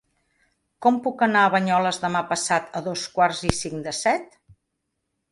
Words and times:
Com 0.83 0.95
puc 1.07 1.19
anar 1.25 1.43
a 1.49 1.51
Banyoles 1.55 1.99
demà 2.05 2.23
passat 2.31 2.79
a 2.79 2.81
dos 2.87 3.03
quarts 3.17 3.43
i 3.49 3.53
cinc 3.59 3.85
de 3.89 3.93
set? 3.99 4.33